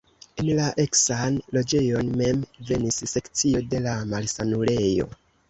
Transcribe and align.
En 0.43 0.47
la 0.59 0.69
eksan 0.83 1.37
loĝejon 1.57 2.09
mem 2.23 2.41
venis 2.71 2.99
sekcio 3.13 3.63
de 3.75 3.83
la 3.87 3.95
malsanulejo. 4.17 5.09